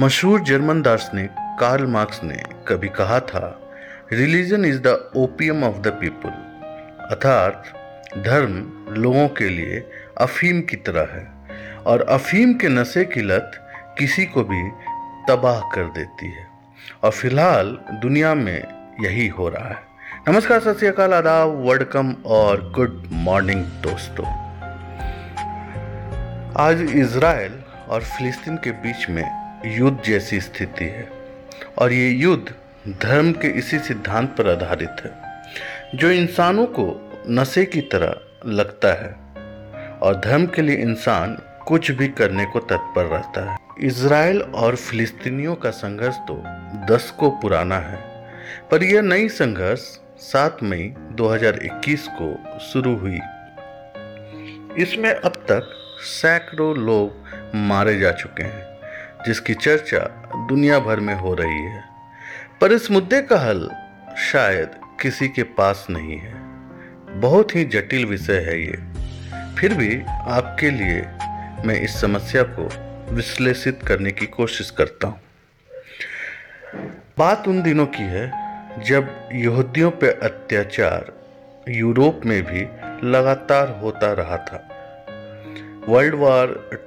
[0.00, 3.72] मशहूर जर्मन दार्शनिक Karl Marx ने कभी कहा था
[4.12, 6.28] religion is the opium of the people
[7.10, 7.64] अर्थात,
[8.18, 9.90] धर्म लोगों के लिए
[10.20, 11.32] अफीम की तरह है,
[11.86, 14.70] और अफीम के नशे की लत किसी को भी
[15.28, 16.46] तबाह कर देती है।
[17.02, 18.64] और फ़िलहाल दुनिया में
[19.00, 19.82] यही हो रहा है।
[20.28, 24.26] नमस्कार, सत श्रीकाल आदाब वेलकम और गुड मॉर्निंग दोस्तों।
[26.58, 31.08] आज इसराइल और फिलिस्तीन के बीच में युद्ध जैसी स्थिति है।
[31.78, 32.54] और ये युद्ध
[33.02, 35.12] धर्म के इसी सिद्धांत पर आधारित है,
[35.94, 36.86] जो इंसानों को
[37.30, 39.14] नशे की तरह लगता है
[39.98, 45.54] और धर्म के लिए इंसान कुछ भी करने को तत्पर रहता है। इसराइल और फिलिस्तीनियों
[45.54, 46.42] का संघर्ष तो
[46.90, 47.98] दशकों पुराना है,
[48.70, 49.80] पर यह नई संघर्ष
[50.22, 53.18] 7 मई 2021 को शुरू हुई।
[54.78, 58.75] इसमें अब तक सैकड़ों लोग मारे जा चुके हैं।
[59.26, 59.98] जिसकी चर्चा
[60.48, 61.84] दुनिया भर में हो रही है।
[62.60, 63.70] पर इस मुद्दे का हल
[64.32, 66.34] शायद किसी के पास नहीं है।
[67.20, 68.78] बहुत ही जटिल विषय है ये।
[69.58, 71.00] फिर भी आपके लिए
[71.66, 72.68] मैं इस समस्या को
[73.14, 75.20] विश्लेषित करने की कोशिश करता हूँ।
[77.18, 78.32] बात उन दिनों की है
[78.82, 81.12] जब यहूदियों पर अत्याचार
[81.68, 82.60] यूरोप में भी
[83.08, 84.68] लगातार होता रहा था।
[85.88, 86.46] वर्ल्ड वार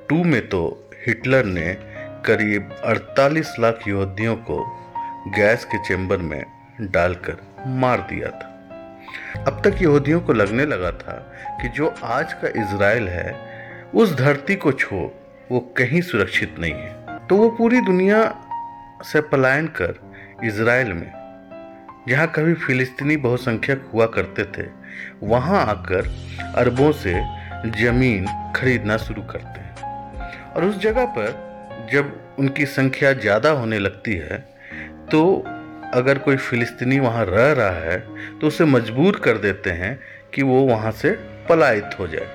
[0.09, 1.77] टू में तो हिटलर ने
[2.25, 4.63] करीब 48 लाख यहूदियों को
[5.27, 6.43] गैस के चैम्बर में
[6.81, 8.45] डालकर मार दिया था।
[9.47, 11.13] अब तक यहूदियों को लगने लगा था
[11.61, 13.35] कि जो आज का इज़राइल है,
[13.95, 15.07] उस धरती को छोड़
[15.51, 18.35] वो कहीं सुरक्षित नहीं है। तो वो पूरी दुनिया
[19.03, 19.99] से पलायन कर
[20.43, 21.11] इसराइल में,
[22.07, 24.67] जहाँ कभी फिलिस्तीनी बहुसंख्यक हुआ करते थे,
[25.23, 26.15] वहाँ आकर
[26.55, 27.13] अरबों से
[27.83, 29.75] ज़मीन खरीदना शुरू करते हैं।
[30.53, 31.48] और उस जगह पर
[31.93, 34.37] जब उनकी संख्या ज़्यादा होने लगती है
[35.11, 35.21] तो
[35.93, 37.97] अगर कोई फ़िलिस्तीनी वहाँ रह रहा है
[38.39, 39.99] तो उसे मजबूर कर देते हैं
[40.33, 41.11] कि वो वहाँ से
[41.49, 42.27] पलायित हो जाए।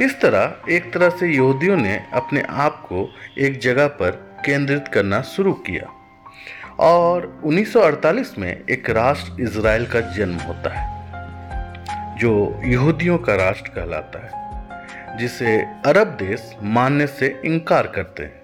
[0.00, 3.08] इस तरह एक तरह से यहूदियों ने अपने आप को
[3.38, 4.10] एक जगह पर
[4.46, 5.88] केंद्रित करना शुरू किया।
[6.80, 10.84] और 1948 में एक राष्ट्र इसराइल का जन्म होता है,
[12.18, 18.41] जो यहूदियों का राष्ट्र कहलाता है, जिसे अरब देश मानने से इनकार करते हैं।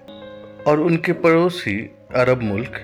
[0.67, 1.77] और उनके पड़ोसी
[2.15, 2.83] अरब मुल्क,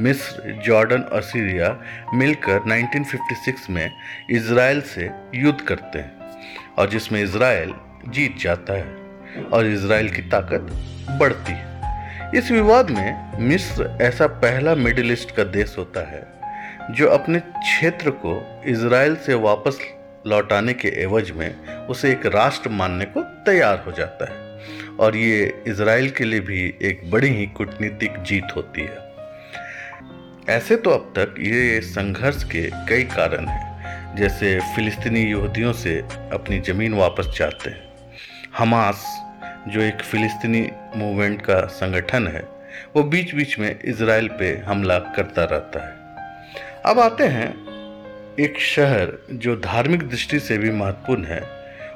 [0.00, 1.68] मिस्र, जॉर्डन और सीरिया
[2.14, 3.90] मिलकर 1956 में
[4.30, 7.74] इसराइल से युद्ध करते हैं और जिसमें इसराइल
[8.08, 10.72] जीत जाता है और इसराइल की ताकत
[11.20, 11.68] बढ़ती है।
[12.38, 16.26] इस विवाद में मिस्र ऐसा पहला मिडिल ईस्ट का देश होता है
[16.90, 19.78] जो अपने क्षेत्र को इसराइल से वापस
[20.26, 24.39] लौटाने के एवज में उसे एक राष्ट्र मानने को तैयार हो जाता है।
[24.98, 29.10] और ये इसराइल के लिए भी एक बड़ी ही कूटनीतिक जीत होती है।
[30.48, 35.98] ऐसे तो अब तक ये संघर्ष के कई कारण हैं, जैसे फिलिस्तीनी यहूदियों से
[36.32, 37.88] अपनी ज़मीन वापस चाहते हैं।
[38.58, 39.04] हमास,
[39.68, 42.48] जो एक फिलिस्तीनी मूवमेंट का संगठन है,
[42.96, 45.94] वो बीच बीच में इसराइल पे हमला करता रहता है।
[46.86, 47.48] अब आते हैं
[48.40, 51.40] एक शहर जो धार्मिक दृष्टि से भी महत्वपूर्ण है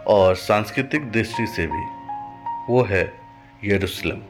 [0.07, 1.94] और सांस्कृतिक दृष्टि से भी।
[2.71, 3.13] वो है
[3.65, 4.23] यरूशलेम।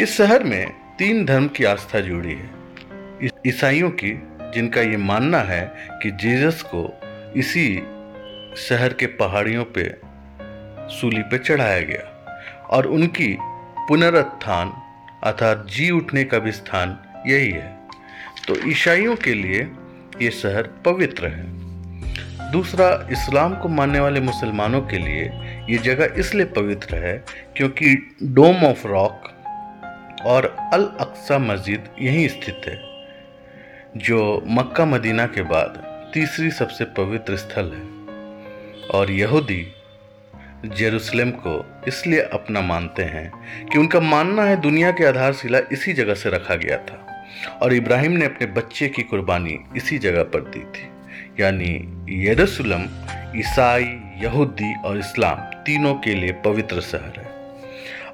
[0.00, 2.50] इस शहर में तीन धर्म की आस्था जुड़ी है।
[3.46, 4.22] ईसाइयों की,
[4.54, 7.00] जिनका ये मानना है कि जीसस को
[7.36, 7.76] इसी
[8.56, 9.96] शहर के पहाड़ियों पे,
[10.94, 12.36] सूली पे चढ़ाया गया
[12.70, 13.36] और उनकी
[13.88, 14.72] पुनरुत्थान
[15.24, 17.76] अर्थात जी उठने का भी स्थान यही है।
[18.48, 19.70] तो ईसाइयों के लिए
[20.22, 21.44] ये शहर पवित्र है।
[22.52, 27.16] दूसरा, इस्लाम को मानने वाले मुसलमानों के लिए ये जगह इसलिए पवित्र है
[27.56, 29.28] क्योंकि डोम ऑफ़ रॉक
[30.26, 32.78] और अल अक्सा मस्जिद यहीं स्थित है,
[33.96, 35.82] जो मक्का मदीना के बाद
[36.14, 37.84] तीसरी सबसे पवित्र स्थल है।
[38.90, 39.66] और यहूदी
[40.66, 41.54] जेरूसलम को
[41.88, 43.30] इसलिए अपना मानते हैं
[43.66, 47.02] कि उनका मानना है दुनिया के आधारशिला इसी जगह से रखा गया था
[47.62, 50.88] और इब्राहिम ने अपने बच्चे की कुर्बानी इसी जगह पर दी थी,
[51.40, 51.74] यानी
[52.24, 52.88] यरूशलेम,
[53.38, 57.26] ईसाई, यहूदी और इस्लाम। तीनों के लिए पवित्र शहर है।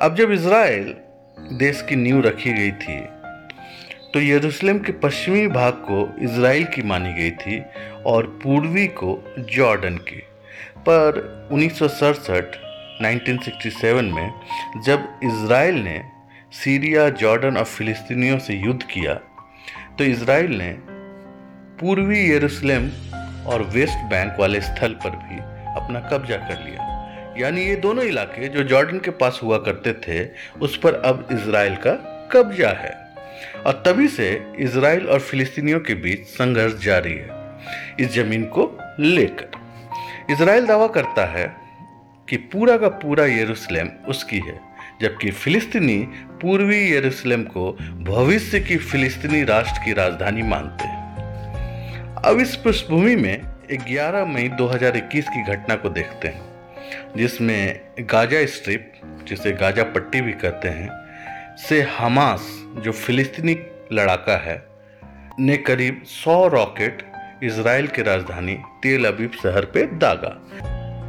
[0.03, 0.95] अब जब इसराइल
[1.59, 3.01] देश की नींव रखी गई थी
[4.15, 7.63] तो यरूशलेम के पश्चिमी भाग को इसराइल की मानी गई थी
[8.07, 9.11] और पूर्वी को
[9.55, 10.21] जॉर्डन की।
[10.89, 11.83] पर उन्नीस
[13.03, 14.29] 1967 में
[14.85, 16.01] जब इसराइल ने
[16.55, 19.15] सीरिया, जॉर्डन और फिलिस्तीनियों से युद्ध किया
[19.99, 20.71] तो इसराइल ने
[21.81, 22.85] पूर्वी यरूशलेम
[23.47, 25.39] और वेस्ट बैंक वाले स्थल पर भी
[25.75, 26.92] अपना कब्जा कर लिया।
[27.39, 30.29] यानी ये दोनों इलाके जो जॉर्डन के पास हुआ करते थे,
[30.61, 31.93] उस पर अब इसराइल का
[32.33, 32.91] कब्जा है।
[33.67, 37.29] और तभी से इसराइल और फिलिस्तीनियों के बीच संघर्ष जारी है,
[38.01, 39.51] इस ज़मीन को लेकर।
[40.33, 41.57] इसराइल दावा करता है
[42.29, 44.61] कि पूरा का पूरा यरूशलेम उसकी है,
[45.03, 45.99] जबकि फिलिस्तीनी
[46.43, 51.03] पूर्वी यरूशलेम को भविष्य की फिलिस्तीनी राष्ट्र की राजधानी मानते हैं।
[52.15, 53.41] अब इस पृष्ठभूमि में
[53.71, 56.52] 11 मई 2021 की घटना को देखते हैं।
[57.17, 58.93] जिसमें गाजा स्ट्रिप,
[59.29, 60.89] जिसे गाजा पट्टी भी कहते हैं,
[61.57, 63.57] से हमास, जो फिलिस्तीनी
[63.93, 64.67] लड़ाका है,
[65.41, 67.03] ने करीब 100 रॉकेट
[67.43, 70.39] इसराइल की राजधानी तेल अबीब शहर पे दागा।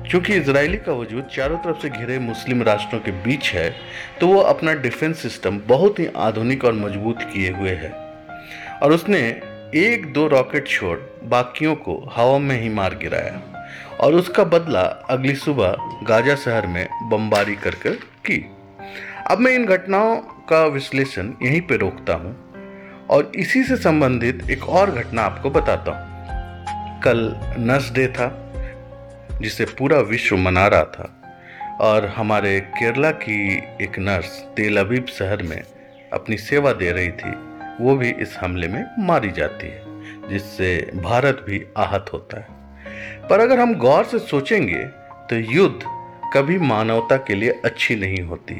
[0.09, 3.75] क्योंकि इसराइली का वजूद चारों तरफ़ से घिरे मुस्लिम राष्ट्रों के बीच है
[4.21, 7.91] तो वो अपना डिफेंस सिस्टम बहुत ही आधुनिक और मज़बूत किए हुए है।
[8.83, 9.19] और उसने
[9.75, 13.52] एक दो रॉकेट छोड़ बाकियों को हवा में ही मार गिराया।
[14.03, 17.93] और उसका बदला अगली सुबह गाजा शहर में बमबारी कर कर
[18.25, 18.37] की।
[19.31, 20.15] अब मैं इन घटनाओं
[20.49, 22.35] का विश्लेषण यहीं पर रोकता हूँ
[23.07, 27.19] और इसी से संबंधित एक और घटना आपको बताता हूँ। कल
[27.59, 28.27] नर्स डे था,
[29.41, 35.43] जिसे पूरा विश्व मना रहा था और हमारे केरला की एक नर्स तेल अबीब शहर
[35.43, 35.61] में
[36.13, 37.31] अपनी सेवा दे रही थी,
[37.83, 42.62] वो भी इस हमले में मारी जाती है, जिससे भारत भी आहत होता है।
[43.29, 44.83] पर अगर हम गौर से सोचेंगे
[45.29, 45.83] तो युद्ध
[46.33, 48.55] कभी मानवता के लिए अच्छी नहीं होती।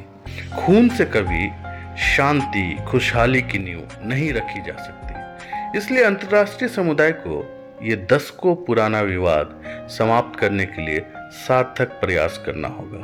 [0.60, 1.50] खून से कभी
[1.98, 9.02] शांति, खुशहाली की नींव नहीं रखी जा सकती। इसलिए अंतर्राष्ट्रीय समुदाय को ये दशकों पुराना
[9.02, 13.02] विवाद समाप्त करने के लिए सार्थक प्रयास करना होगा।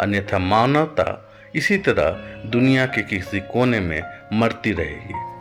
[0.00, 2.10] अन्यथा मानवता इसी तरह
[2.50, 4.02] दुनिया के किसी कोने में
[4.32, 5.31] मरती रहेगी।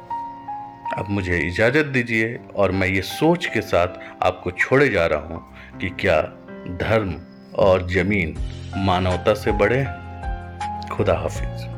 [0.97, 3.87] अब मुझे इजाज़त दीजिए और मैं ये सोच के साथ
[4.23, 6.21] आपको छोड़े जा रहा हूँ कि क्या
[6.81, 7.15] धर्म
[7.55, 8.35] और ज़मीन
[8.77, 9.83] मानवता से बड़े
[10.95, 11.70] खुदा हाफिज़।